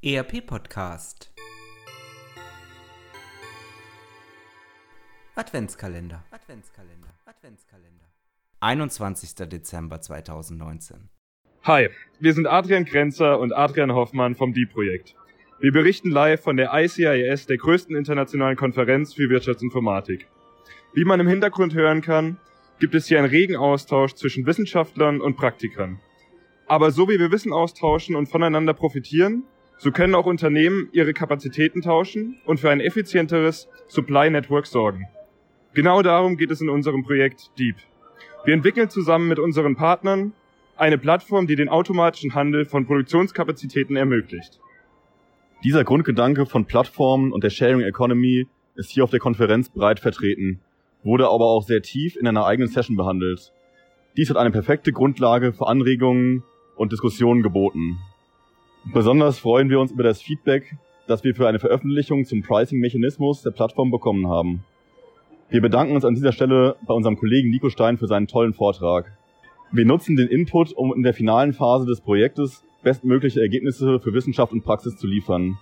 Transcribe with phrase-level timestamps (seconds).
[0.00, 1.32] ERP Podcast
[5.34, 8.04] Adventskalender Adventskalender Adventskalender
[8.60, 9.34] 21.
[9.48, 11.08] Dezember 2019
[11.64, 11.88] Hi,
[12.20, 15.16] wir sind Adrian Grenzer und Adrian Hoffmann vom Deep-Projekt.
[15.58, 20.28] Wir berichten live von der ICIS, der größten internationalen Konferenz für Wirtschaftsinformatik.
[20.94, 22.38] Wie man im Hintergrund hören kann,
[22.78, 25.98] gibt es hier einen regen Austausch zwischen Wissenschaftlern und Praktikern.
[26.68, 29.42] Aber so wie wir Wissen austauschen und voneinander profitieren,
[29.78, 35.06] so können auch Unternehmen ihre Kapazitäten tauschen und für ein effizienteres Supply Network sorgen.
[35.74, 37.76] Genau darum geht es in unserem Projekt Deep.
[38.44, 40.32] Wir entwickeln zusammen mit unseren Partnern
[40.76, 44.60] eine Plattform, die den automatischen Handel von Produktionskapazitäten ermöglicht.
[45.64, 50.60] Dieser Grundgedanke von Plattformen und der Sharing Economy ist hier auf der Konferenz breit vertreten,
[51.02, 53.52] wurde aber auch sehr tief in einer eigenen Session behandelt.
[54.16, 56.44] Dies hat eine perfekte Grundlage für Anregungen
[56.76, 57.98] und Diskussionen geboten.
[58.92, 60.74] Besonders freuen wir uns über das Feedback,
[61.06, 64.64] das wir für eine Veröffentlichung zum Pricing-Mechanismus der Plattform bekommen haben.
[65.50, 69.12] Wir bedanken uns an dieser Stelle bei unserem Kollegen Nico Stein für seinen tollen Vortrag.
[69.72, 74.52] Wir nutzen den Input, um in der finalen Phase des Projektes bestmögliche Ergebnisse für Wissenschaft
[74.52, 75.58] und Praxis zu liefern.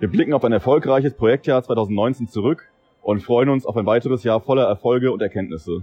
[0.00, 2.68] Wir blicken auf ein erfolgreiches Projektjahr 2019 zurück
[3.02, 5.82] und freuen uns auf ein weiteres Jahr voller Erfolge und Erkenntnisse.